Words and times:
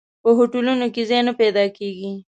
په 0.23 0.29
هوټلونو 0.37 0.85
کې 0.93 1.01
ځای 1.09 1.21
نه 1.27 1.33
پیدا 1.41 1.65
کېږي. 1.77 2.11